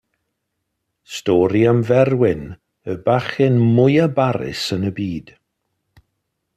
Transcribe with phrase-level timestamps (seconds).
[1.15, 2.43] Stori am Ferwyn,
[2.91, 5.27] y bachgen mwyaf barus yn y byd.